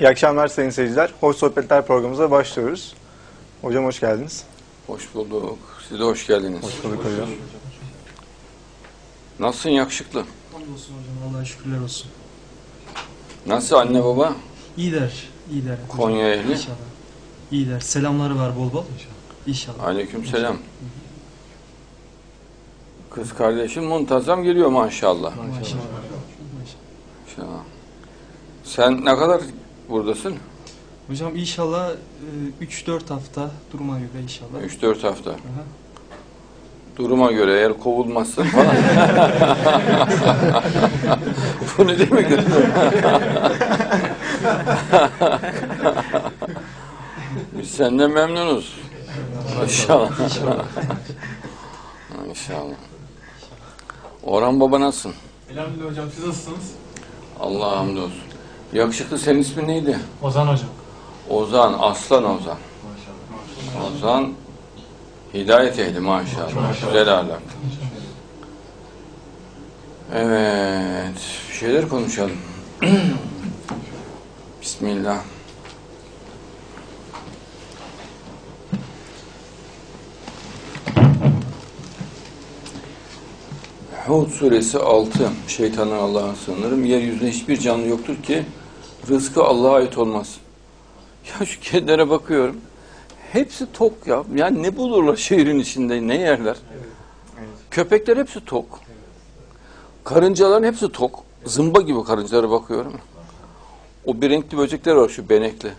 [0.00, 1.10] İyi akşamlar sayın seyirciler.
[1.20, 2.94] Hoş Sohbetler programımıza başlıyoruz.
[3.62, 4.44] Hocam hoş geldiniz.
[4.86, 5.58] Hoş bulduk.
[5.88, 6.62] Siz de hoş geldiniz.
[6.62, 7.28] Hoş bulduk hocam.
[9.38, 10.24] Nasılsın yakışıklı?
[10.52, 12.10] Hamdolsun hocam Allah'a şükürler olsun.
[13.46, 14.32] Nasıl anne baba?
[14.76, 15.72] İyiler, iyiler.
[15.74, 15.96] hocam.
[15.96, 16.52] Konya ehli?
[16.52, 16.76] İnşallah.
[17.52, 17.80] İyiler.
[17.80, 18.84] Selamları var bol bol.
[19.46, 19.84] İnşallah.
[19.84, 20.56] Aleyküm selam.
[23.10, 25.36] Kız kardeşin muntazam geliyor maşallah.
[25.36, 25.58] Maşallah.
[25.58, 25.82] Maşallah.
[27.30, 27.60] İnşallah.
[28.64, 29.40] Sen ne kadar
[29.88, 30.34] buradasın?
[31.08, 31.90] Hocam inşallah
[32.62, 34.62] 3-4 hafta duruma göre inşallah.
[34.82, 35.30] 3-4 hafta.
[35.30, 35.36] Aha.
[36.96, 38.76] Duruma göre eğer kovulmazsın falan.
[41.78, 42.26] Bu ne demek?
[47.68, 48.74] Biz senden memnunuz.
[49.62, 50.10] İnşallah.
[52.28, 52.74] İnşallah.
[54.22, 55.14] Orhan baba nasılsın?
[55.52, 56.72] Elhamdülillah hocam siz nasılsınız?
[57.40, 58.22] Allah'a hamdolsun.
[58.72, 59.98] Yakışıklı senin ismin neydi?
[60.22, 60.68] Ozan hocam.
[61.28, 62.58] Ozan, Aslan Ozan.
[63.86, 64.32] Ozan
[65.34, 66.86] hidayet ehli maşallah.
[66.86, 67.42] Güzel ahlak.
[70.14, 72.36] Evet, bir şeyler konuşalım.
[74.62, 75.18] Bismillah.
[84.08, 85.30] Hud suresi 6.
[85.48, 86.84] Şeytandan Allah'a sığınırım.
[86.84, 88.44] Yeryüzünde hiçbir canlı yoktur ki
[89.08, 90.36] rızkı Allah'a ait olmaz.
[91.26, 92.56] Ya şu kedilere bakıyorum.
[93.32, 94.24] Hepsi tok ya.
[94.34, 96.56] Yani ne bulurlar şehrin içinde, ne yerler?
[97.70, 98.80] Köpekler hepsi tok.
[100.04, 101.24] Karıncaların hepsi tok.
[101.44, 102.92] Zımba gibi karıncalara bakıyorum.
[104.06, 105.72] O bir renkli böcekler var şu benekli.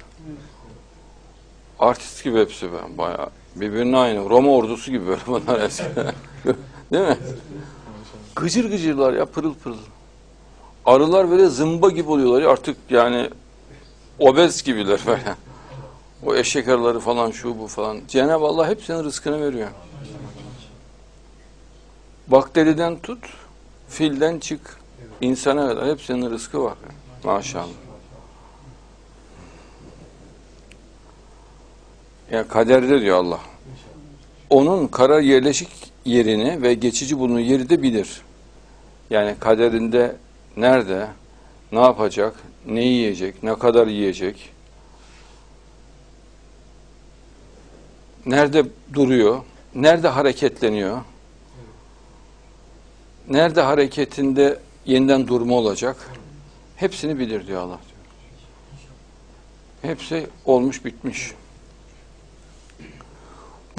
[1.80, 3.30] Artist gibi hepsi ben bayağı.
[3.56, 4.30] Birbirine aynı.
[4.30, 5.84] Roma ordusu gibi böyle bunlar eski.
[6.92, 7.18] Değil mi?
[8.40, 9.78] Gıcır gıcırlar ya pırıl pırıl.
[10.86, 13.30] Arılar böyle zımba gibi oluyorlar ya artık yani
[14.20, 15.36] obez gibiler böyle.
[16.26, 18.02] O eşek arıları falan şu bu falan.
[18.08, 19.68] Cenab-ı Allah hepsinin rızkını veriyor.
[22.28, 23.20] Bakteriden tut,
[23.90, 24.80] filden çık,
[25.22, 26.76] insana kadar hepsinin rızkı var.
[27.24, 27.68] Maşallah.
[32.32, 33.40] Ya kaderde diyor Allah.
[34.50, 35.70] Onun karar yerleşik
[36.06, 38.22] yerini ve geçici bulunduğu yeri de bilir.
[39.10, 40.16] Yani kaderinde
[40.58, 41.08] nerede,
[41.72, 42.34] ne yapacak,
[42.66, 44.54] ne yiyecek, ne kadar yiyecek,
[48.26, 49.44] nerede duruyor,
[49.76, 51.02] nerede hareketleniyor,
[53.30, 56.10] nerede hareketinde yeniden durma olacak,
[56.76, 57.80] hepsini bilir diyor Allah.
[59.82, 61.32] Hepsi olmuş bitmiş.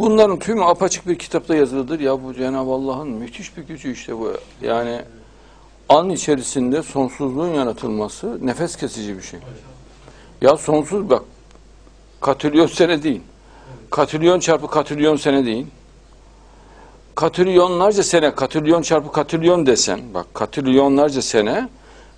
[0.00, 2.00] Bunların tümü apaçık bir kitapta yazılıdır.
[2.00, 4.32] Ya bu Cenab-ı Allah'ın müthiş bir gücü işte bu.
[4.62, 5.00] Yani
[5.88, 9.40] an içerisinde sonsuzluğun yaratılması nefes kesici bir şey.
[10.42, 11.22] Ya sonsuz bak.
[12.20, 13.20] Katrilyon sene değil.
[13.90, 15.66] Katrilyon çarpı katrilyon sene değil.
[17.14, 21.68] Katrilyonlarca sene, katrilyon çarpı katrilyon desen, bak katrilyonlarca sene,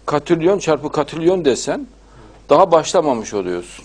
[0.07, 1.87] katrilyon çarpı katrilyon desen,
[2.51, 3.85] daha başlamamış oluyorsun.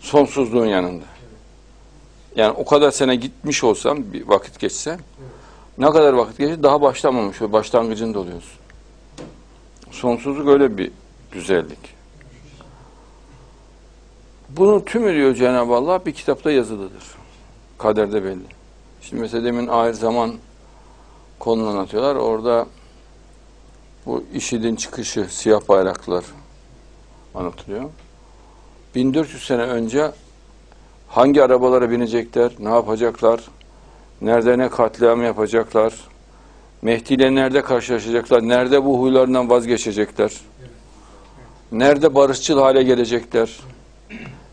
[0.00, 1.13] Sonsuzluğun yanında.
[2.36, 4.98] Yani o kadar sene gitmiş olsam, bir vakit geçse,
[5.78, 8.60] ne kadar vakit geçse daha başlamamış başlangıcında oluyorsun.
[9.90, 10.90] Sonsuzluk öyle bir
[11.32, 11.94] güzellik.
[14.48, 17.04] Bunun tümü diyor Cenab-ı Allah bir kitapta yazılıdır.
[17.78, 18.46] Kaderde belli.
[19.02, 20.34] Şimdi mesela demin ahir zaman
[21.38, 22.16] konunu anlatıyorlar.
[22.16, 22.66] Orada
[24.06, 26.24] bu IŞİD'in çıkışı, siyah bayraklar
[27.34, 27.90] anlatılıyor.
[28.94, 30.12] 1400 sene önce
[31.14, 33.40] hangi arabalara binecekler, ne yapacaklar,
[34.20, 35.94] nerede ne katliam yapacaklar,
[36.82, 40.32] Mehdi ile nerede karşılaşacaklar, nerede bu huylarından vazgeçecekler,
[41.72, 43.60] nerede barışçıl hale gelecekler,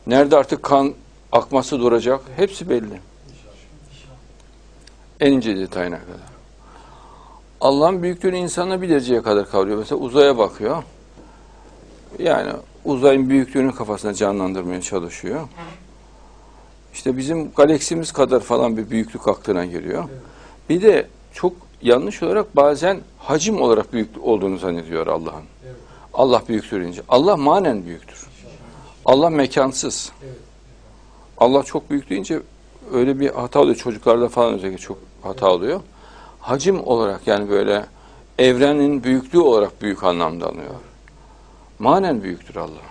[0.07, 0.93] nerede artık kan
[1.31, 2.99] akması duracak, hepsi belli.
[5.19, 6.31] En ince detayına kadar.
[7.61, 9.77] Allah'ın büyüklüğünü insana bir dereceye kadar kavruyor.
[9.77, 10.83] Mesela uzaya bakıyor.
[12.19, 12.51] Yani
[12.85, 15.47] uzayın büyüklüğünü kafasına canlandırmaya çalışıyor.
[16.93, 20.03] İşte bizim galaksimiz kadar falan bir büyüklük aklına geliyor.
[20.69, 25.43] Bir de çok yanlış olarak bazen hacim olarak büyük olduğunu zannediyor Allah'ın.
[26.13, 27.01] Allah büyüktür deyince.
[27.09, 28.27] Allah manen büyüktür.
[29.05, 30.11] Allah mekansız.
[31.37, 32.39] Allah çok büyük deyince
[32.93, 33.75] öyle bir hata oluyor.
[33.75, 35.81] Çocuklarda falan özellikle çok hata oluyor.
[36.39, 37.85] Hacim olarak yani böyle
[38.39, 40.75] evrenin büyüklüğü olarak büyük anlamda anlıyor.
[41.79, 42.90] Manen büyüktür Allah.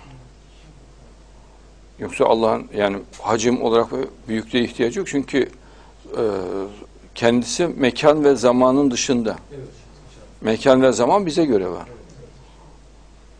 [2.00, 3.88] Yoksa Allah'ın yani hacim olarak
[4.28, 5.08] büyüklüğe ihtiyacı yok.
[5.08, 5.38] Çünkü
[6.16, 6.22] e,
[7.14, 9.36] kendisi mekan ve zamanın dışında.
[10.40, 11.86] Mekan ve zaman bize göre var.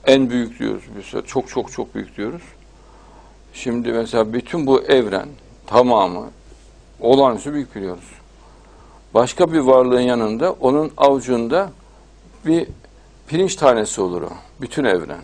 [0.06, 0.82] En büyük diyoruz.
[0.96, 2.42] Mesela çok çok çok büyük diyoruz.
[3.52, 5.28] Şimdi mesela bütün bu evren
[5.66, 6.30] tamamı
[7.00, 8.08] olağanüstü büyük biliyoruz.
[9.14, 11.70] Başka bir varlığın yanında onun avucunda
[12.46, 12.68] bir
[13.28, 14.30] pirinç tanesi olur o.
[14.60, 15.22] Bütün evren.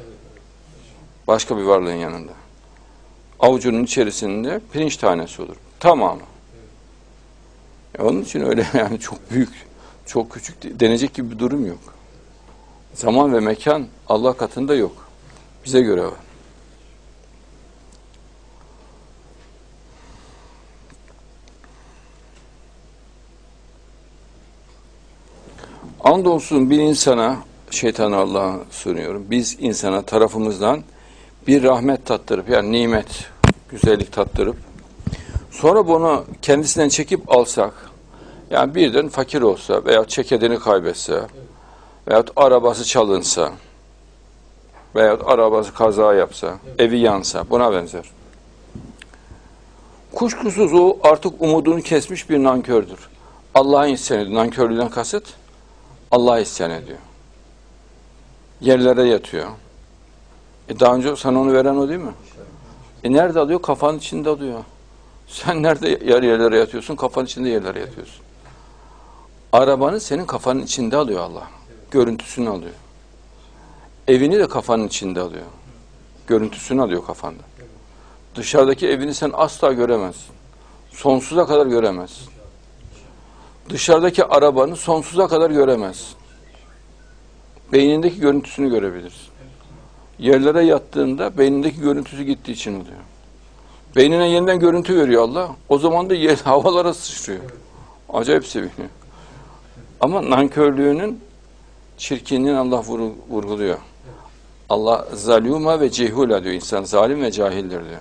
[1.26, 2.32] Başka bir varlığın yanında.
[3.40, 5.56] Avucunun içerisinde pirinç tanesi olur.
[5.80, 6.22] Tamamı.
[7.98, 9.66] E Onun için öyle yani çok büyük,
[10.06, 11.78] çok küçük denecek gibi bir durum yok.
[12.94, 15.08] Zaman ve mekan Allah katında yok.
[15.64, 16.26] Bize göre var.
[26.00, 27.36] Andolsun bir insana,
[27.70, 29.26] şeytanı Allah'a sunuyorum.
[29.30, 30.82] Biz insana tarafımızdan
[31.46, 33.26] bir rahmet tattırıp yani nimet,
[33.69, 34.56] güzellik tattırıp
[35.50, 37.72] sonra bunu kendisinden çekip alsak
[38.50, 41.22] yani birden fakir olsa veya çekedini kaybetse
[42.08, 43.52] veyahut arabası çalınsa
[44.96, 48.04] veyahut arabası kaza yapsa, evi yansa buna benzer.
[50.14, 53.08] Kuşkusuz o artık umudunu kesmiş bir nankördür.
[53.54, 54.37] Allah'a isyan ediyor.
[54.37, 55.25] Nankörlüğünden kasıt
[56.10, 56.99] Allah'a isyan ediyor.
[58.60, 59.49] Yerlere yatıyor.
[60.68, 62.14] E daha önce sana onu veren o değil mi?
[63.04, 63.62] E nerede alıyor?
[63.62, 64.64] Kafanın içinde alıyor.
[65.26, 66.96] Sen nerede yer yerlere yatıyorsun?
[66.96, 68.24] Kafanın içinde yerlere yatıyorsun.
[69.52, 71.48] Arabanı senin kafanın içinde alıyor Allah.
[71.90, 72.74] Görüntüsünü alıyor.
[74.08, 75.44] Evini de kafanın içinde alıyor.
[76.26, 77.42] Görüntüsünü alıyor kafanda.
[78.34, 80.34] Dışarıdaki evini sen asla göremezsin.
[80.90, 82.28] Sonsuza kadar göremezsin.
[83.68, 86.16] Dışarıdaki arabanı sonsuza kadar göremezsin.
[87.72, 89.25] Beynindeki görüntüsünü görebilirsin.
[90.18, 92.96] Yerlere yattığında beynindeki görüntüsü gittiği için oluyor.
[93.96, 95.50] Beynine yeniden görüntü veriyor Allah.
[95.68, 97.40] O zaman da yer, havalara sıçrıyor.
[98.12, 98.88] Acayip seviniyor.
[100.00, 101.20] Ama nankörlüğünün
[101.96, 103.78] çirkinliğini Allah vur- vurguluyor.
[104.68, 106.84] Allah zaluma ve cehula diyor insan.
[106.84, 108.00] Zalim ve cahildir diyor.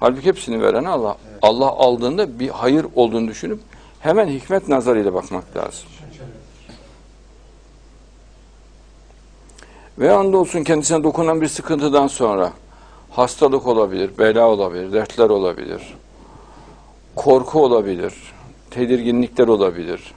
[0.00, 1.16] Halbuki hepsini veren Allah.
[1.42, 3.60] Allah aldığında bir hayır olduğunu düşünüp
[4.00, 5.88] hemen hikmet nazarıyla bakmak lazım.
[9.98, 12.52] Ve andolsun kendisine dokunan bir sıkıntıdan sonra
[13.10, 15.94] hastalık olabilir, bela olabilir, dertler olabilir,
[17.16, 18.14] korku olabilir,
[18.70, 20.14] tedirginlikler olabilir.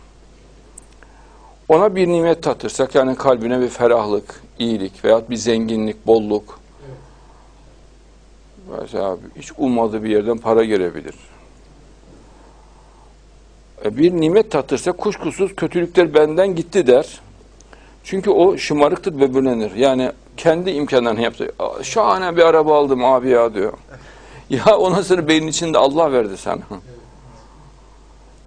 [1.70, 6.60] Ona bir nimet tatırsak yani kalbine bir ferahlık, iyilik veyahut bir zenginlik, bolluk.
[8.82, 11.16] Mesela hiç ummadığı bir yerden para gelebilir.
[13.86, 17.22] E, bir nimet tatırsa kuşkusuz kötülükler benden gitti der.
[18.04, 19.76] Çünkü o şımarıktır ve bölenir.
[19.76, 21.52] Yani kendi imkanlarını yaptı.
[21.60, 23.74] "Aa, Şahane bir araba aldım abi ya diyor.
[24.50, 26.62] Ya ona sonra beynin içinde Allah verdi sana.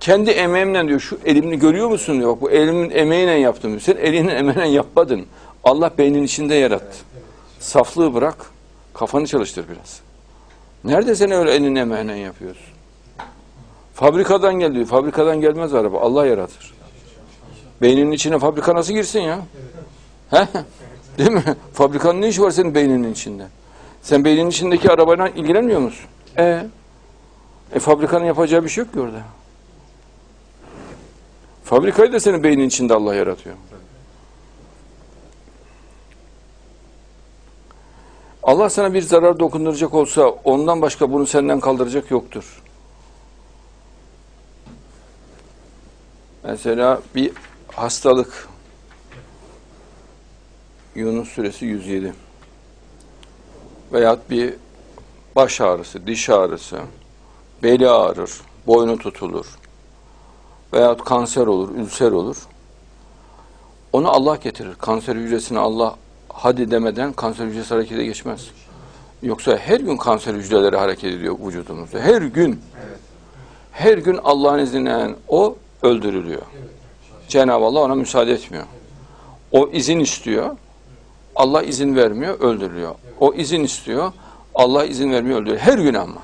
[0.01, 2.37] Kendi emeğimle diyor şu elimini görüyor musun diyor.
[2.41, 3.81] Bu elimin emeğiyle yaptım diyor.
[3.81, 5.27] Sen elinin emeğiyle yapmadın.
[5.65, 6.97] Allah beynin içinde yarattı.
[7.61, 8.37] Saflığı bırak.
[8.95, 10.01] Kafanı çalıştır biraz.
[10.85, 12.65] Nerede sen öyle elinin emeğiyle yapıyorsun?
[13.95, 14.87] Fabrikadan geliyor.
[14.87, 16.01] Fabrikadan gelmez araba.
[16.01, 16.74] Allah yaratır.
[17.83, 19.41] Beyninin içine fabrika nasıl girsin ya?
[20.31, 20.49] He?
[21.19, 21.43] Değil mi?
[21.73, 23.47] Fabrikanın ne işi var senin beyninin içinde?
[24.03, 26.07] Sen beyninin içindeki arabayla ilgilenmiyor musun?
[26.39, 26.67] E,
[27.75, 29.23] e fabrikanın yapacağı bir şey yok ki orada.
[31.65, 33.57] Fabrikayı da senin beynin içinde Allah yaratıyor.
[38.43, 42.63] Allah sana bir zarar dokunduracak olsa ondan başka bunu senden kaldıracak yoktur.
[46.45, 47.33] Mesela bir
[47.77, 48.49] hastalık
[50.95, 52.15] Yunus suresi 107
[53.93, 54.55] veyahut bir
[55.37, 56.81] baş ağrısı, diş ağrısı,
[57.63, 59.47] beli ağrır, boynu tutulur
[60.73, 62.37] veyahut kanser olur, ülser olur.
[63.93, 64.75] Onu Allah getirir.
[64.75, 65.97] Kanser hücresini Allah
[66.29, 68.51] hadi demeden kanser hücresi harekete geçmez.
[69.23, 72.01] Yoksa her gün kanser hücreleri hareket ediyor vücudumuzda.
[72.01, 72.61] Her gün.
[73.73, 76.43] Her gün Allah'ın izniyle o öldürülüyor.
[77.29, 78.65] Cenab-ı Allah ona müsaade etmiyor.
[79.53, 80.57] O izin istiyor.
[81.37, 82.95] Allah izin vermiyor, öldürülüyor.
[83.21, 84.13] O izin istiyor.
[84.55, 85.59] Allah izin vermiyor, öldürüyor.
[85.59, 86.23] Her gün ama.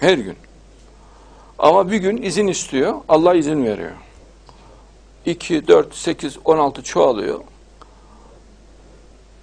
[0.00, 0.36] Her gün.
[1.58, 3.92] Ama bir gün izin istiyor, Allah izin veriyor.
[5.26, 7.40] 2, 4, 8, 16 çoğalıyor.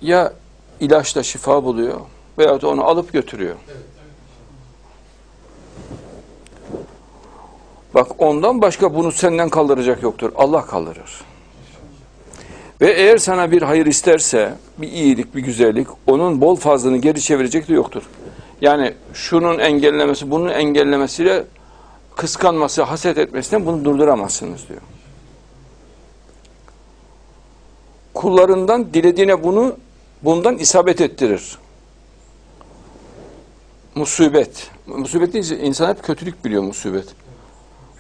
[0.02, 0.34] Ya
[0.80, 2.00] ilaçla şifa buluyor
[2.38, 3.56] veyahut onu alıp götürüyor.
[7.96, 10.32] Bak ondan başka bunu senden kaldıracak yoktur.
[10.36, 11.22] Allah kaldırır.
[12.82, 17.68] Ve eğer sana bir hayır isterse, bir iyilik, bir güzellik, onun bol fazlını geri çevirecek
[17.68, 18.04] de yoktur.
[18.62, 21.44] Yani şunun engellemesi, bunun engellemesiyle
[22.16, 24.82] kıskanması, haset etmesinden bunu durduramazsınız diyor.
[28.14, 29.76] Kullarından dilediğine bunu
[30.24, 31.58] bundan isabet ettirir.
[33.96, 34.72] Musibet.
[34.88, 37.25] Musibet deyince insan hep kötülük biliyor musibet.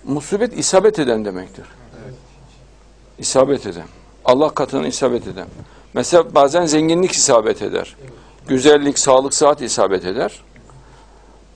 [0.08, 1.66] Musibet isabet eden demektir.
[3.18, 3.86] İsabet eden.
[4.26, 5.48] Allah katına isabet eden.
[5.94, 7.96] Mesela bazen zenginlik isabet eder.
[8.48, 10.44] Güzellik, sağlık, sıhhat isabet eder.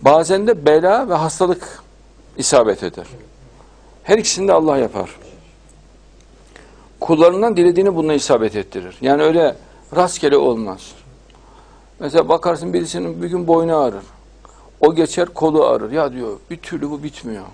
[0.01, 1.83] Bazen de bela ve hastalık
[2.37, 3.07] isabet eder.
[4.03, 5.09] Her ikisini de Allah yapar.
[6.99, 8.97] Kullarından dilediğini bununla isabet ettirir.
[9.01, 9.55] Yani öyle
[9.95, 10.91] rastgele olmaz.
[11.99, 14.03] Mesela bakarsın birisinin bir gün boynu ağrır.
[14.81, 15.91] O geçer kolu ağrır.
[15.91, 17.45] Ya diyor bir türlü bu bitmiyor.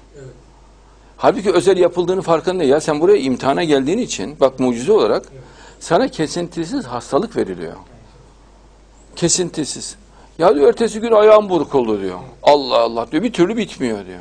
[1.18, 5.26] Halbuki özel yapıldığını farkında ya sen buraya imtihana geldiğin için bak mucize olarak
[5.80, 7.76] sana kesintisiz hastalık veriliyor.
[9.16, 9.96] Kesintisiz.
[10.38, 12.20] Ya diyor ertesi gün ayağım buruk oldu diyor.
[12.44, 14.20] Allah Allah diyor bir türlü bitmiyor diyor.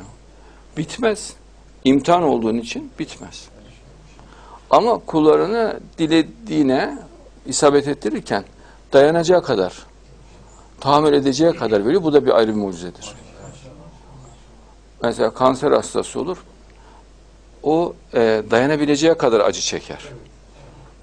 [0.77, 1.33] Bitmez.
[1.83, 3.47] İmtihan olduğun için bitmez.
[4.69, 6.97] Ama kullarını dilediğine
[7.45, 8.43] isabet ettirirken
[8.93, 9.85] dayanacağı kadar,
[10.79, 12.03] tahammül edeceği kadar veriyor.
[12.03, 13.13] Bu da bir ayrı bir mucizedir.
[15.03, 16.37] Mesela kanser hastası olur.
[17.65, 19.99] O e, dayanabileceği kadar acı çeker.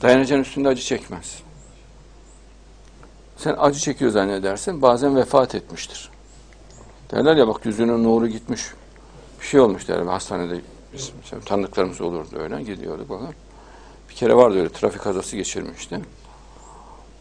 [0.02, 1.42] Dayanacağın üstünde acı çekmez.
[3.36, 4.82] Sen acı çekiyor zannedersin.
[4.82, 6.10] Bazen vefat etmiştir.
[7.10, 8.62] Derler ya bak yüzünün nuru gitmiş.
[9.40, 10.06] Bir şey olmuş derler.
[10.06, 10.60] Hastanede
[10.92, 11.12] biz,
[11.44, 12.62] tanıdıklarımız olurdu öyle.
[12.62, 13.34] Gidiyorduk falan.
[14.10, 16.00] Bir kere vardı öyle trafik kazası geçirmişti.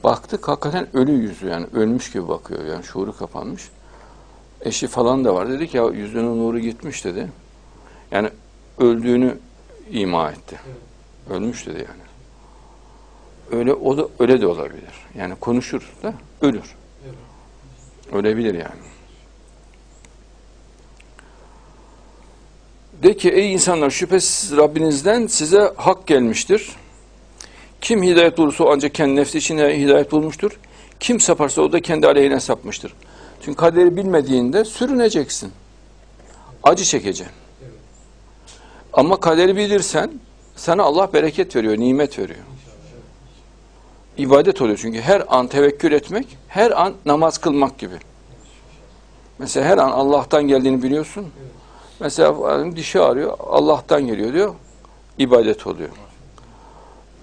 [0.04, 3.70] Baktık hakikaten ölü yüzü yani ölmüş gibi bakıyor yani şuuru kapanmış.
[4.62, 7.30] Eşi falan da var dedi ki ya yüzünün nuru gitmiş dedi.
[8.12, 8.30] Yani
[8.82, 9.38] öldüğünü
[9.92, 10.60] ima etti.
[11.30, 12.02] Ölmüş dedi yani.
[13.52, 14.94] Öyle o da öyle de olabilir.
[15.18, 16.76] Yani konuşur da ölür.
[18.14, 18.82] Ölebilir yani.
[23.04, 26.70] De ki ey insanlar şüphesiz Rabbinizden size hak gelmiştir.
[27.82, 30.60] Kim hidayet bulursa ancak kendi nefsi için hidayet bulmuştur.
[31.00, 32.94] Kim saparsa o da kendi aleyhine sapmıştır.
[33.46, 35.52] Çünkü kaderi bilmediğinde sürüneceksin.
[36.64, 37.41] Acı çekeceksin.
[38.94, 40.12] Ama kaderi bilirsen
[40.56, 42.40] sana Allah bereket veriyor, nimet veriyor.
[44.18, 47.96] İbadet oluyor çünkü her an tevekkül etmek, her an namaz kılmak gibi.
[49.40, 51.28] Mesela her an Allah'tan geldiğini biliyorsun.
[52.00, 54.54] Mesela dişi ağrıyor, Allah'tan geliyor diyor,
[55.18, 55.90] ibadet oluyor.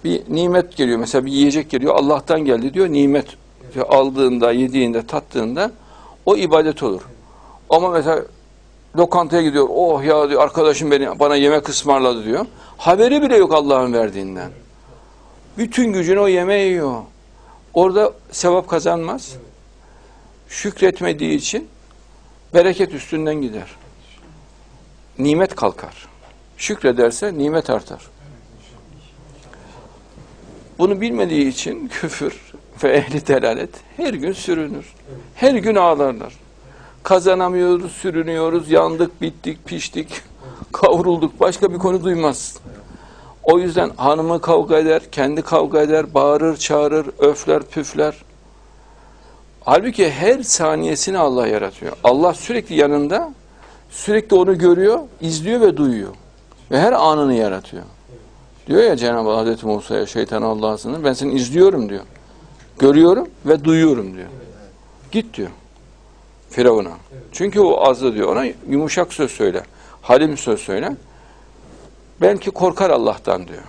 [0.04, 3.26] Bir nimet geliyor, mesela bir yiyecek geliyor, Allah'tan geldi diyor, nimet
[3.88, 5.70] aldığında, yediğinde, tattığında
[6.26, 7.02] o ibadet olur.
[7.70, 8.22] Ama mesela
[8.96, 12.46] lokantaya gidiyor, oh ya diyor, arkadaşım beni bana yemek ısmarladı diyor.
[12.78, 14.50] Haberi bile yok Allah'ın verdiğinden.
[15.58, 17.02] Bütün gücünü o yemeğe yiyor.
[17.74, 19.36] Orada sevap kazanmaz.
[20.48, 21.68] Şükretmediği için
[22.54, 23.68] bereket üstünden gider.
[25.18, 26.08] Nimet kalkar.
[26.56, 28.02] Şükrederse nimet artar.
[30.78, 32.52] Bunu bilmediği için küfür
[32.84, 34.94] ve ehli delalet her gün sürünür.
[35.34, 36.32] Her gün ağlarlar.
[37.08, 40.08] Kazanamıyoruz, sürünüyoruz, yandık, bittik, piştik,
[40.72, 41.40] kavrulduk.
[41.40, 42.56] Başka bir konu duymaz.
[43.42, 48.14] O yüzden hanımı kavga eder, kendi kavga eder, bağırır, çağırır, öfler, püfler.
[49.60, 51.92] Halbuki her saniyesini Allah yaratıyor.
[52.04, 53.32] Allah sürekli yanında,
[53.90, 56.14] sürekli onu görüyor, izliyor ve duyuyor.
[56.70, 57.82] Ve her anını yaratıyor.
[58.66, 61.04] Diyor ya Cenab-ı Hazreti Musa'ya şeytan Allah'a.
[61.04, 62.04] Ben seni izliyorum diyor.
[62.78, 64.28] Görüyorum ve duyuyorum diyor.
[65.12, 65.50] Git diyor.
[66.50, 66.92] Firavun'a.
[67.32, 68.28] Çünkü o azdı diyor.
[68.28, 69.62] Ona yumuşak söz söyle.
[70.02, 70.96] Halim söz söyle.
[72.20, 73.62] Belki korkar Allah'tan diyor.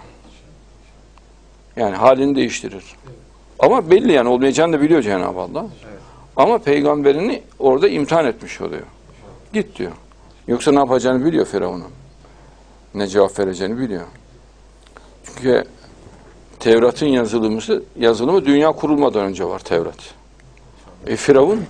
[1.75, 2.83] Yani halini değiştirir.
[3.59, 5.65] Ama belli yani olmayacağını da biliyor Cenab-ı Allah.
[6.35, 8.85] Ama peygamberini orada imtihan etmiş oluyor.
[9.53, 9.91] Git diyor.
[10.47, 11.91] Yoksa ne yapacağını biliyor Firavun'un.
[12.93, 14.05] Ne cevap vereceğini biliyor.
[15.25, 15.63] Çünkü
[16.59, 17.61] Tevrat'ın yazılımı,
[17.99, 20.13] yazılımı dünya kurulmadan önce var Tevrat.
[21.07, 21.65] E Firavun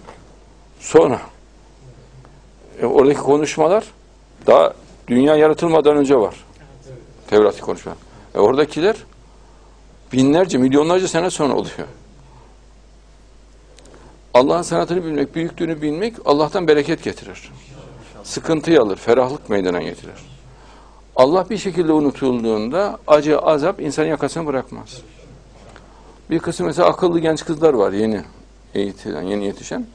[0.79, 1.21] sonra.
[2.81, 3.85] E, oradaki konuşmalar
[4.47, 4.73] daha
[5.07, 6.35] dünya yaratılmadan önce var.
[7.27, 7.95] Tevrat'ı konuşma.
[8.35, 8.95] E oradakiler
[10.13, 11.87] binlerce, milyonlarca sene sonra oluyor.
[14.33, 17.51] Allah'ın sanatını bilmek, büyüklüğünü bilmek Allah'tan bereket getirir.
[18.23, 20.29] Sıkıntıyı alır, ferahlık meydana getirir.
[21.15, 25.01] Allah bir şekilde unutulduğunda acı, azap insanın yakasını bırakmaz.
[26.29, 28.21] Bir kısım mesela akıllı genç kızlar var yeni
[28.75, 29.85] eğitilen, yeni yetişen.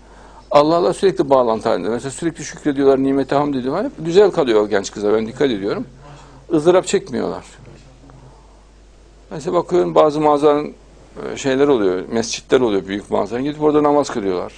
[0.54, 1.88] Allah'la sürekli bağlantı halinde.
[1.88, 3.84] Mesela sürekli şükrediyorlar, nimete hamd ediyorlar.
[3.84, 5.14] Hep güzel kalıyor o genç kızlar.
[5.14, 5.86] Ben dikkat ediyorum.
[6.52, 7.44] ızdırap çekmiyorlar.
[9.30, 10.74] Mesela bakıyorum bazı mağazanın
[11.32, 13.42] e, şeyler oluyor, mescitler oluyor büyük mağazanın.
[13.42, 14.52] Gidip orada namaz kılıyorlar.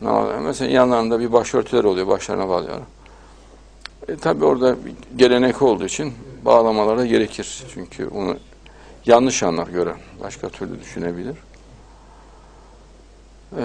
[0.00, 2.86] Namaz, mesela yanlarında bir başörtüler oluyor, başlarına bağlıyorlar.
[4.08, 4.76] E, tabii orada
[5.16, 6.12] gelenek olduğu için
[6.44, 7.64] bağlamalara gerekir.
[7.74, 8.36] Çünkü bunu
[9.06, 11.36] yanlış anlar gören, başka türlü düşünebilir.
[13.56, 13.62] E,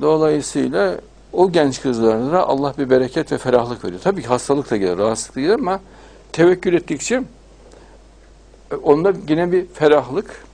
[0.00, 1.00] dolayısıyla
[1.32, 4.00] o genç kızlara Allah bir bereket ve ferahlık veriyor.
[4.04, 5.80] Tabii ki hastalık da gelir, rahatsızlık da gelir ama
[6.32, 7.22] tevekkül ettikçe
[8.70, 10.44] e, onda yine bir ferahlık,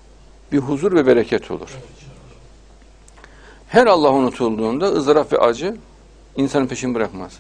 [0.53, 1.79] bir huzur ve bereket olur.
[3.69, 5.77] Her Allah unutulduğunda ızdırap ve acı
[6.37, 7.33] insanın peşini bırakmaz.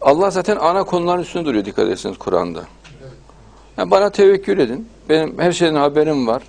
[0.00, 2.64] Allah zaten ana konuların üstünde duruyor dikkat ederseniz Kur'an'da.
[3.78, 4.88] Yani bana tevekkül edin.
[5.08, 6.42] Benim her şeyden haberim var.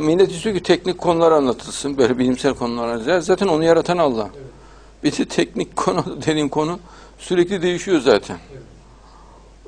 [0.00, 1.98] Millet istiyor ki teknik konular anlatılsın.
[1.98, 3.20] Böyle bilimsel konular.
[3.20, 4.30] Zaten onu yaratan Allah.
[5.04, 6.78] Bir de teknik konu dediğin konu
[7.18, 8.38] sürekli değişiyor zaten.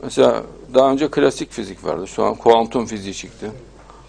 [0.03, 0.43] Mesela
[0.75, 2.09] daha önce klasik fizik vardı.
[2.09, 3.51] Şu an kuantum fiziği çıktı.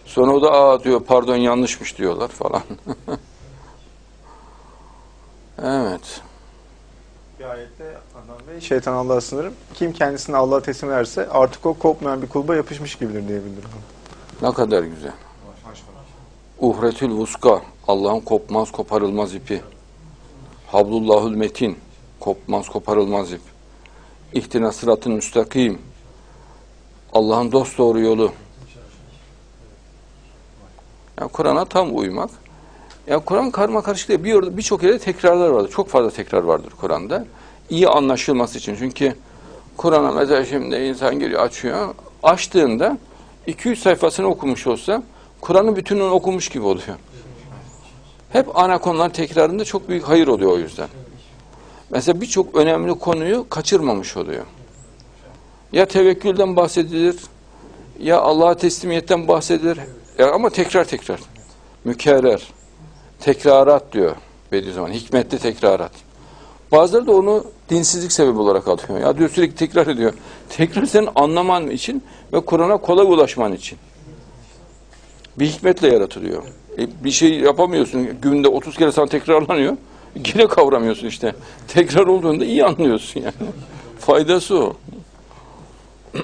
[0.06, 2.62] Sonra o da aa diyor pardon yanlışmış diyorlar falan.
[5.64, 6.22] evet.
[7.40, 9.54] Bir ayette Adnan Bey şeytan Allah'a sınırım.
[9.74, 13.74] Kim kendisini Allah'a teslim ederse artık o kopmayan bir kulba yapışmış gibidir diye bildiriyor.
[14.42, 15.14] Ne kadar güzel.
[16.64, 17.62] Uhretül vuska.
[17.88, 19.62] Allah'ın kopmaz koparılmaz ipi.
[20.68, 21.78] Hablullahül metin.
[22.20, 23.42] Kopmaz koparılmaz ip.
[24.34, 25.82] İhtina sıratın müstakim.
[27.14, 28.32] Allah'ın dost doğru yolu.
[31.20, 32.30] Yani Kur'an'a tam uymak.
[33.08, 34.24] Yani Kur'an karma karışık değil.
[34.24, 35.72] Bir birçok yerde tekrarlar vardır.
[35.72, 37.26] Çok fazla tekrar vardır Kur'an'da.
[37.70, 38.76] İyi anlaşılması için.
[38.80, 39.16] Çünkü
[39.78, 41.96] Kur'an'a mesela şimdi insan geliyor açıyor.
[42.24, 42.98] Açtığında
[43.48, 45.04] 200 sayfasını okumuş olsa
[45.44, 46.98] Kur'an'ın bütününü okumuş gibi oluyor.
[48.30, 50.88] Hep ana konular tekrarında çok büyük hayır oluyor o yüzden.
[51.90, 54.46] Mesela birçok önemli konuyu kaçırmamış oluyor.
[55.72, 57.16] Ya tevekkülden bahsedilir,
[58.00, 59.80] ya Allah'a teslimiyetten bahsedilir.
[60.18, 61.20] Ya ama tekrar tekrar.
[61.84, 62.48] Mükerrer.
[63.20, 64.16] Tekrarat diyor
[64.52, 64.92] Bediüzzaman.
[64.92, 65.92] Hikmetli tekrarat.
[66.72, 69.00] Bazıları da onu dinsizlik sebebi olarak alıyor.
[69.00, 70.14] Ya diyor sürekli tekrar ediyor.
[70.50, 73.78] Tekrar senin anlaman için ve Kur'an'a kolay ulaşman için.
[75.40, 76.44] Bir hikmetle yaratılıyor.
[76.78, 78.08] E, bir şey yapamıyorsun.
[78.22, 79.78] Günde 30 kere sana tekrarlanıyor.
[80.36, 81.36] Yine kavramıyorsun işte.
[81.68, 83.34] Tekrar olduğunda iyi anlıyorsun yani.
[84.00, 84.74] Faydası o.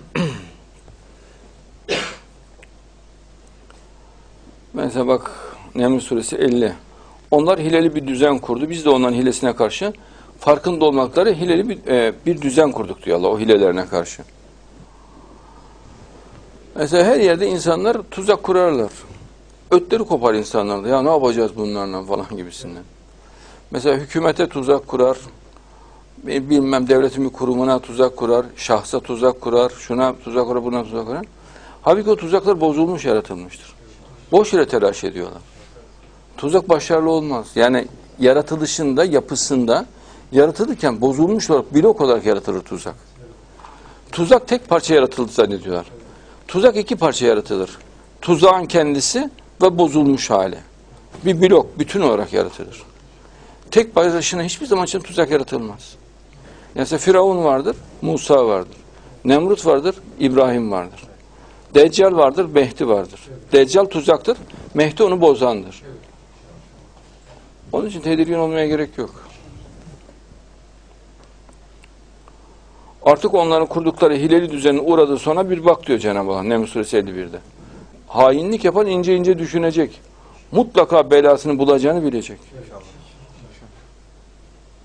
[4.73, 5.31] Mesela bak
[5.75, 6.73] Neml suresi 50.
[7.31, 8.69] Onlar hileli bir düzen kurdu.
[8.69, 9.93] Biz de onların hilesine karşı
[10.39, 14.23] farkında olmakları hileli bir, e, bir düzen kurduk diyor Allah o hilelerine karşı.
[16.75, 18.91] Mesela her yerde insanlar tuzak kurarlar.
[19.71, 20.87] Ötleri kopar insanlar da.
[20.87, 22.83] Ya ne yapacağız bunlarla falan gibisinden.
[23.71, 25.17] Mesela hükümete tuzak kurar.
[26.27, 28.45] e, Bilmem devletin bir kurumuna tuzak kurar.
[28.55, 29.69] Şahsa tuzak kurar.
[29.69, 31.25] Şuna tuzak kurar, buna tuzak kurar.
[31.81, 33.75] Halbuki o tuzaklar bozulmuş, yaratılmıştır.
[34.31, 35.41] Boş yere telaş ediyorlar.
[36.37, 37.47] Tuzak başarılı olmaz.
[37.55, 37.87] Yani
[38.19, 39.85] yaratılışında, yapısında
[40.31, 42.95] yaratılırken bozulmuş olarak blok olarak yaratılır tuzak.
[44.11, 45.85] Tuzak tek parça yaratıldı zannediyorlar.
[46.49, 47.69] Tuzak iki parça yaratılır.
[48.21, 49.29] Tuzağın kendisi
[49.61, 50.57] ve bozulmuş hali.
[51.25, 52.83] Bir blok, bütün olarak yaratılır.
[53.71, 55.95] Tek başına hiçbir zaman için tuzak yaratılmaz.
[56.75, 58.77] Mesela Firavun vardır, Musa vardır.
[59.25, 61.03] Nemrut vardır, İbrahim vardır.
[61.73, 63.19] Deccal vardır, Mehdi vardır.
[63.51, 64.37] Deccal tuzaktır,
[64.73, 65.81] Mehdi onu bozandır.
[67.71, 69.28] Onun için tedirgin olmaya gerek yok.
[73.09, 77.39] Artık onların kurdukları hileli düzenin uğradığı sonra bir bak diyor Cenab-ı Allah Neml Suresi 51'de.
[78.07, 80.01] Hainlik yapan ince ince düşünecek.
[80.51, 82.39] Mutlaka belasını bulacağını bilecek.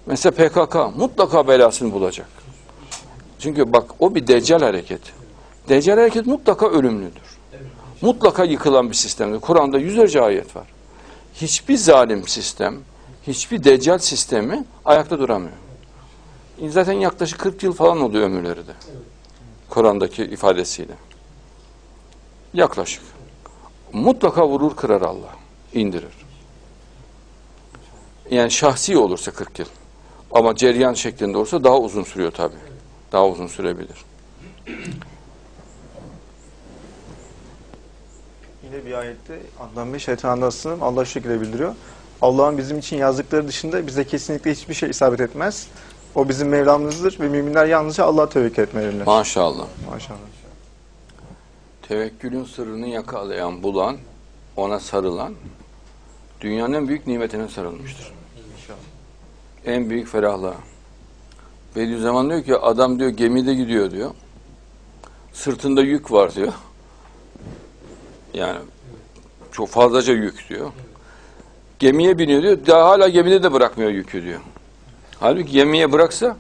[0.07, 2.29] Mesela PKK mutlaka belasını bulacak.
[3.39, 5.11] Çünkü bak o bir deccal hareketi.
[5.69, 7.39] Deccal hareket mutlaka ölümlüdür.
[8.01, 9.41] Mutlaka yıkılan bir sistemdir.
[9.41, 10.67] Kur'an'da yüzlerce ayet var.
[11.35, 12.77] Hiçbir zalim sistem,
[13.27, 15.64] hiçbir deccal sistemi ayakta duramıyor.
[16.71, 18.73] Zaten yaklaşık 40 yıl falan oluyor ömürleri de.
[19.71, 20.95] Kur'an'daki ifadesiyle.
[22.55, 23.03] Yaklaşık.
[23.93, 25.37] Mutlaka vurur kırar Allah.
[25.73, 26.25] indirir.
[28.31, 29.67] Yani şahsi olursa 40 yıl.
[30.33, 32.55] Ama ceryan şeklinde olursa daha uzun sürüyor tabii.
[33.13, 34.05] Daha uzun sürebilir.
[38.65, 40.83] Yine bir ayette Adnan Bey şeytan Allah'a sınırım.
[40.83, 41.75] Allah şu şekilde bildiriyor.
[42.23, 45.67] Allah'ın bizim için yazdıkları dışında bize kesinlikle hiçbir şey isabet etmez.
[46.15, 49.07] O bizim Mevlamızdır ve müminler yalnızca Allah'a tevekkül etmelidirler.
[49.07, 49.67] Maşallah.
[49.91, 50.19] Maşallah.
[51.89, 53.97] Tevekkülün sırrını yakalayan, bulan,
[54.57, 55.35] ona sarılan,
[56.41, 58.13] dünyanın en büyük nimetine sarılmıştır.
[59.67, 60.55] En büyük ferahlığa.
[61.77, 64.11] Bediüzzaman diyor ki, adam diyor gemide gidiyor diyor.
[65.33, 66.53] Sırtında yük var diyor.
[68.35, 68.59] Yani
[69.53, 70.71] çok fazlaca yük diyor.
[71.79, 72.59] Gemiye biniyor diyor.
[72.67, 74.41] Daha hala gemide de bırakmıyor yükü diyor.
[75.21, 76.37] Halbuki gemiye bıraksa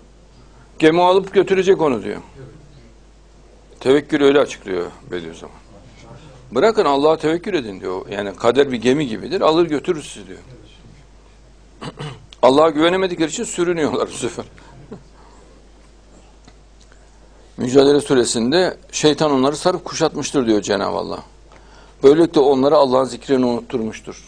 [0.79, 2.21] gemi alıp götürecek onu diyor.
[3.81, 5.57] Tevekkül öyle açıklıyor Bediüzzaman.
[6.51, 8.09] Bırakın Allah'a tevekkül edin diyor.
[8.11, 9.41] Yani kader bir gemi gibidir.
[9.41, 10.39] Alır götürür sizi diyor.
[12.43, 14.45] Allah'a güvenemedikleri için sürünüyorlar bu sefer.
[17.57, 21.23] Mücadele suresinde şeytan onları sarıp kuşatmıştır diyor Cenab-ı Allah.
[22.03, 24.25] Böylelikle onlara Allah'ın zikrini unutturmuştur.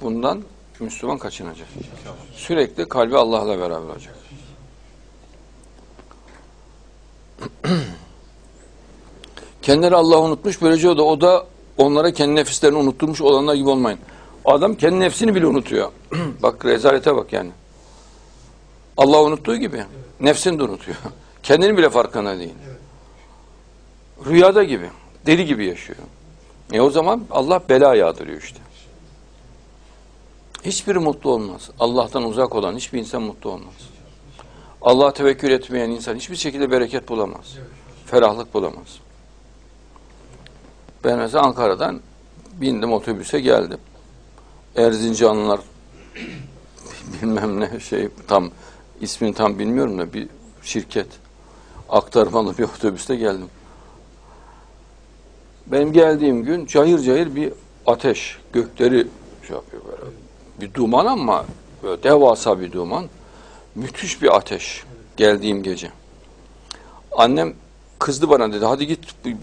[0.00, 0.42] Bundan
[0.80, 1.68] Müslüman kaçınacak.
[2.34, 4.14] Sürekli kalbi Allah'la beraber olacak.
[9.62, 10.62] Kendileri Allah'ı unutmuş.
[10.62, 11.46] Böylece o da, o da
[11.78, 13.98] onlara kendi nefislerini unutturmuş olanlar gibi olmayın.
[14.44, 15.92] Adam kendi nefsini bile unutuyor.
[16.42, 17.50] bak rezalete bak yani.
[18.96, 19.84] Allah unuttuğu gibi
[20.20, 20.96] nefsini de unutuyor.
[21.42, 22.54] Kendini bile farkında değil.
[24.26, 24.90] Rüyada gibi,
[25.26, 25.98] deli gibi yaşıyor.
[26.72, 28.58] E o zaman Allah bela yağdırıyor işte.
[30.64, 31.70] Hiçbiri mutlu olmaz.
[31.80, 33.74] Allah'tan uzak olan hiçbir insan mutlu olmaz.
[34.82, 37.56] Allah'a tevekkül etmeyen insan hiçbir şekilde bereket bulamaz.
[38.06, 38.98] Ferahlık bulamaz.
[41.04, 42.00] Ben mesela Ankara'dan
[42.52, 43.78] bindim otobüse geldim.
[44.76, 45.60] Erzincanlılar
[47.22, 48.50] bilmem ne şey tam
[49.00, 50.28] ismini tam bilmiyorum da bir
[50.62, 51.08] şirket
[51.88, 53.48] aktarmalı bir otobüste geldim.
[55.66, 57.52] Benim geldiğim gün cayır cayır bir
[57.86, 59.06] ateş gökleri
[59.46, 60.29] şey yapıyor böyle.
[60.60, 61.44] Bir duman ama
[61.82, 63.04] böyle devasa bir duman.
[63.74, 64.84] Müthiş bir ateş
[65.16, 65.90] geldiğim gece.
[67.12, 67.54] Annem
[67.98, 68.64] kızdı bana dedi.
[68.64, 69.00] Hadi git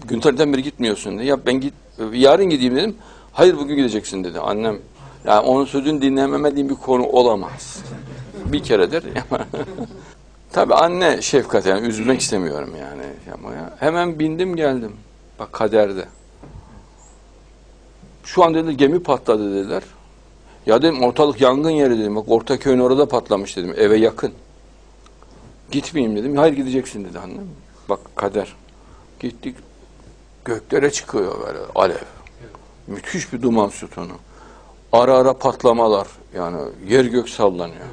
[0.08, 1.26] gün tarihten beri gitmiyorsun dedi.
[1.26, 1.74] Ya ben git
[2.12, 2.96] yarın gideyim dedim.
[3.32, 4.40] Hayır bugün gideceksin dedi.
[4.40, 4.78] Annem
[5.24, 7.82] yani onun sözünü dinlememediğim bir konu olamaz.
[8.44, 9.04] Bir keredir.
[10.52, 13.02] Tabii anne şefkat yani üzülmek istemiyorum yani.
[13.78, 14.96] Hemen bindim geldim.
[15.38, 16.04] Bak kaderde.
[18.24, 19.82] Şu an dedi gemi patladı dediler.
[20.68, 22.16] Ya dedim ortalık yangın yeri dedim.
[22.16, 23.74] Bak Ortaköy'ün orada patlamış dedim.
[23.76, 24.32] Eve yakın.
[25.70, 26.36] Gitmeyeyim dedim.
[26.36, 27.48] Hayır gideceksin dedi annem.
[27.88, 28.56] Bak kader.
[29.20, 29.56] Gittik.
[30.44, 31.96] Göklere çıkıyor böyle alev.
[32.86, 34.12] Müthiş bir duman sütunu.
[34.92, 36.08] Ara ara patlamalar.
[36.34, 37.86] Yani yer gök sallanıyor.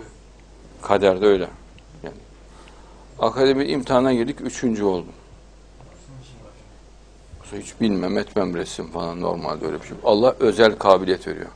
[0.82, 1.48] Kaderde öyle.
[2.04, 2.16] Yani.
[3.20, 4.42] Akademi imtihana girdik.
[4.42, 5.14] Üçüncü oldum.
[7.54, 9.98] Hiç bilmem etmem resim falan normalde öyle bir şey.
[10.04, 11.50] Allah özel kabiliyet veriyor.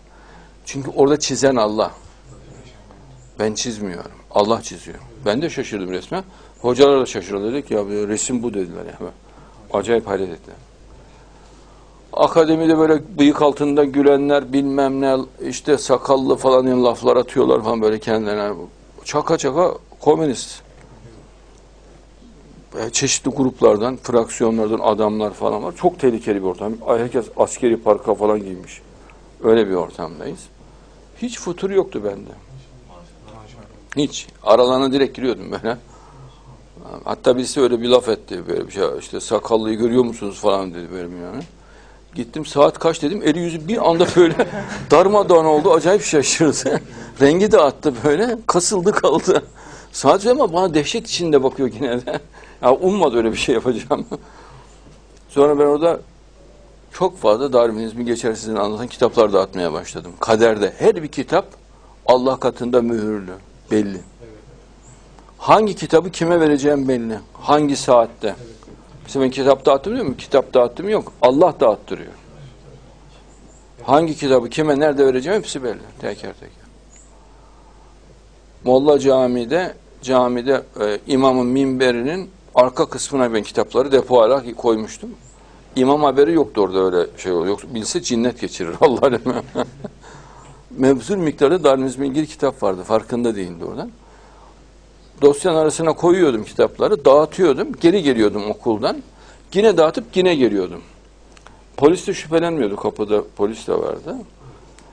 [0.72, 1.92] Çünkü orada çizen Allah.
[3.40, 4.12] Ben çizmiyorum.
[4.32, 4.98] Allah çiziyor.
[5.26, 6.24] Ben de şaşırdım resmen.
[6.62, 7.54] Hocalar da şaşırdı.
[7.54, 8.86] Dedik ya resim bu dediler.
[8.86, 9.12] Yani.
[9.74, 10.58] Acayip hayret ettiler.
[12.14, 18.54] Akademide böyle bıyık altında gülenler bilmem ne işte sakallı falan laflar atıyorlar falan böyle kendilerine.
[19.06, 20.62] Çaka çaka komünist.
[22.80, 25.76] E, Çeşitli gruplardan, fraksiyonlardan adamlar falan var.
[25.76, 26.74] Çok tehlikeli bir ortam.
[26.88, 28.82] Herkes askeri parka falan giymiş.
[29.44, 30.40] Öyle bir ortamdayız.
[31.22, 32.32] Hiç futur yoktu bende.
[33.98, 34.28] Hiç.
[34.44, 35.78] Aralarına direkt giriyordum böyle.
[37.04, 38.84] Hatta birisi öyle bir laf etti böyle bir şey.
[39.00, 41.44] İşte sakallıyı görüyor musunuz falan dedi böyle yani.
[42.16, 43.22] Gittim saat kaç dedim.
[43.26, 44.36] Eli yüzü bir anda böyle
[44.92, 45.74] darmadağın oldu.
[45.74, 46.82] Acayip şaşırdı.
[47.22, 48.38] Rengi de attı böyle.
[48.48, 49.44] Kasıldı kaldı.
[49.92, 52.20] Sadece ama bana dehşet içinde bakıyor yine de.
[52.62, 54.06] Ya ummadı öyle bir şey yapacağım.
[55.30, 56.00] Sonra ben orada
[56.94, 60.12] çok fazla Darwinizmi geçersizliğini anlatan kitaplar dağıtmaya başladım.
[60.20, 61.46] Kaderde her bir kitap
[62.06, 63.34] Allah katında mühürlü,
[63.72, 64.02] belli.
[65.38, 67.20] Hangi kitabı kime vereceğim belli.
[67.34, 68.36] Hangi saatte.
[69.04, 70.18] Mesela ben kitap dağıttım diyor mu?
[70.18, 71.14] Kitap dağıttım yok.
[71.22, 72.12] Allah dağıttırıyor.
[73.84, 75.80] Hangi kitabı kime nerede vereceğim hepsi belli.
[76.02, 76.50] Teker teker.
[78.64, 85.10] Molla Camii'de camide e, imamın minberinin arka kısmına ben kitapları depo olarak koymuştum.
[85.76, 87.48] İmam haberi yoktu orada öyle şey oluyor.
[87.48, 89.44] Yoksa bilse cinnet geçirir Allah aleme.
[90.70, 92.84] Mevzul miktarda Darwinizm'e ilgili kitap vardı.
[92.84, 93.92] Farkında değildi oradan.
[95.22, 99.04] Dosyanın arasına koyuyordum kitapları, dağıtıyordum, geri geliyordum okuldan.
[99.54, 100.82] Yine dağıtıp yine geliyordum.
[101.78, 104.16] Polis de şüphelenmiyordu, kapıda polis de vardı.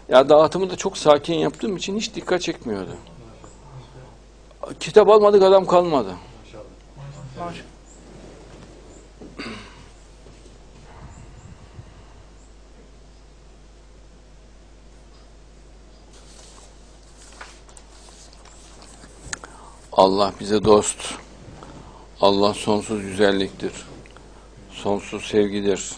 [0.08, 2.90] Ya dağıtımı da çok sakin yaptığım için hiç dikkat çekmiyordu.
[4.80, 6.10] Kitap almadık adam kalmadı.
[19.96, 21.14] Allah bize dost.
[22.20, 23.72] Allah sonsuz güzelliktir.
[24.70, 25.90] Sonsuz sevgidir.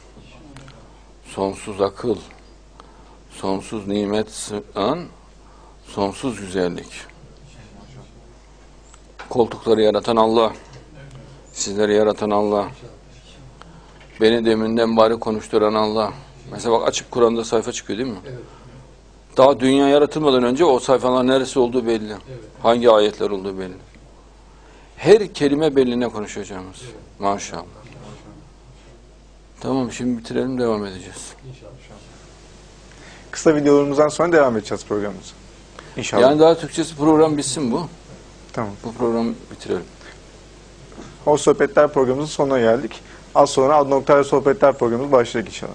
[1.24, 2.16] Sonsuz akıl.
[3.30, 5.06] Sonsuz nimet sınan
[5.86, 6.92] sonsuz güzellik.
[9.28, 10.52] Koltukları yaratan Allah.
[11.52, 12.68] Sizleri yaratan Allah.
[14.20, 16.12] Beni deminden bari konuşturan Allah.
[16.50, 18.18] Mesela bak açıp Kur'an'da sayfa çıkıyor değil mi?
[19.36, 22.12] Daha dünya yaratılmadan önce o sayfalar neresi olduğu belli.
[22.12, 22.40] Evet.
[22.62, 23.76] Hangi ayetler olduğu belli.
[24.96, 26.76] Her kelime belli ne konuşuyor hocamız.
[27.18, 27.62] Maşallah.
[29.60, 31.32] Tamam şimdi bitirelim devam edeceğiz.
[31.48, 31.72] İnşallah.
[33.30, 35.34] Kısa videolarımızdan sonra devam edeceğiz programımıza.
[35.96, 36.22] İnşallah.
[36.22, 37.88] Yani daha Türkçesi program bitsin bu.
[38.52, 38.70] Tamam.
[38.84, 39.84] Bu programı bitirelim.
[41.26, 43.00] O sohbetler programımızın sonuna geldik.
[43.34, 45.72] Az sonra Ad Noktayla Sohbetler programımız başlayacak inşallah.